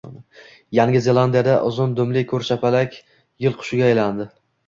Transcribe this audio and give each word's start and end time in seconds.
Yangi 0.77 1.01
Zelandiyada 1.07 1.57
uzun 1.71 1.93
dumli 2.01 2.25
ko‘rshapalak 2.31 2.97
yil 3.47 3.55
qushiga 3.59 3.87
aylanadi 3.93 4.27